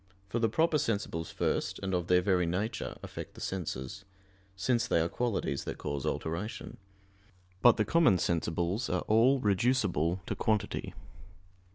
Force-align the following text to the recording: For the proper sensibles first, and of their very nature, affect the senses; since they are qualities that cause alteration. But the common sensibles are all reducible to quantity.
For 0.29 0.39
the 0.39 0.49
proper 0.49 0.79
sensibles 0.79 1.31
first, 1.31 1.77
and 1.83 1.93
of 1.93 2.07
their 2.07 2.23
very 2.23 2.47
nature, 2.47 2.95
affect 3.03 3.35
the 3.35 3.39
senses; 3.39 4.03
since 4.55 4.87
they 4.87 4.99
are 4.99 5.07
qualities 5.07 5.63
that 5.65 5.77
cause 5.77 6.07
alteration. 6.07 6.77
But 7.61 7.77
the 7.77 7.85
common 7.85 8.17
sensibles 8.17 8.91
are 8.91 9.01
all 9.01 9.39
reducible 9.39 10.19
to 10.25 10.35
quantity. 10.35 10.95